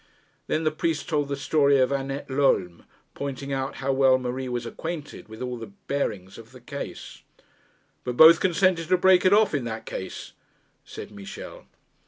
[0.47, 4.65] Then the priest told the story of Annette Lolme, pointing out how well Marie was
[4.65, 7.21] acquainted with all the bearings of the case.
[8.03, 10.33] 'But both consented to break it off in that case,'
[10.83, 11.67] said Michel.